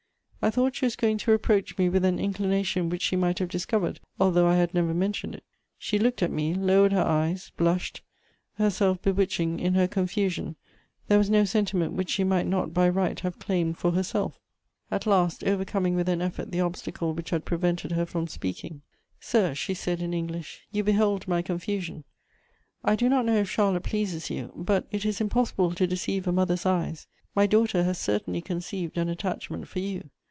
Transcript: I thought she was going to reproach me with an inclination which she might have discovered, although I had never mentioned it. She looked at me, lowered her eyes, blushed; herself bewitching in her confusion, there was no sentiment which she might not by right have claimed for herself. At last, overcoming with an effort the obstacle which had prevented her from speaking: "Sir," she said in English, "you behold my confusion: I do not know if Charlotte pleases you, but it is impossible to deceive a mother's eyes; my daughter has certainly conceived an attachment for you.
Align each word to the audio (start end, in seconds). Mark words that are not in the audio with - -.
I 0.43 0.49
thought 0.49 0.75
she 0.75 0.87
was 0.87 0.95
going 0.95 1.19
to 1.19 1.29
reproach 1.29 1.77
me 1.77 1.87
with 1.87 2.03
an 2.03 2.17
inclination 2.17 2.89
which 2.89 3.03
she 3.03 3.15
might 3.15 3.37
have 3.37 3.47
discovered, 3.47 3.99
although 4.19 4.47
I 4.47 4.55
had 4.55 4.73
never 4.73 4.91
mentioned 4.91 5.35
it. 5.35 5.43
She 5.77 5.99
looked 5.99 6.23
at 6.23 6.31
me, 6.31 6.55
lowered 6.55 6.93
her 6.93 7.03
eyes, 7.03 7.51
blushed; 7.57 8.01
herself 8.55 8.99
bewitching 9.03 9.59
in 9.59 9.75
her 9.75 9.87
confusion, 9.87 10.55
there 11.07 11.19
was 11.19 11.29
no 11.29 11.45
sentiment 11.45 11.93
which 11.93 12.09
she 12.09 12.23
might 12.23 12.47
not 12.47 12.73
by 12.73 12.89
right 12.89 13.19
have 13.19 13.37
claimed 13.37 13.77
for 13.77 13.91
herself. 13.91 14.39
At 14.89 15.05
last, 15.05 15.43
overcoming 15.43 15.93
with 15.93 16.09
an 16.09 16.23
effort 16.23 16.49
the 16.49 16.61
obstacle 16.61 17.13
which 17.13 17.29
had 17.29 17.45
prevented 17.45 17.91
her 17.91 18.07
from 18.07 18.25
speaking: 18.25 18.81
"Sir," 19.19 19.53
she 19.53 19.75
said 19.75 20.01
in 20.01 20.11
English, 20.11 20.61
"you 20.71 20.83
behold 20.83 21.27
my 21.27 21.43
confusion: 21.43 22.03
I 22.83 22.95
do 22.95 23.09
not 23.09 23.25
know 23.25 23.35
if 23.35 23.47
Charlotte 23.51 23.83
pleases 23.83 24.31
you, 24.31 24.51
but 24.55 24.87
it 24.89 25.05
is 25.05 25.21
impossible 25.21 25.75
to 25.75 25.85
deceive 25.85 26.25
a 26.27 26.31
mother's 26.31 26.65
eyes; 26.65 27.05
my 27.35 27.45
daughter 27.45 27.83
has 27.83 27.99
certainly 27.99 28.41
conceived 28.41 28.97
an 28.97 29.07
attachment 29.07 29.67
for 29.67 29.77
you. 29.77 30.09